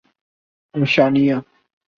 Oceania 0.75 1.37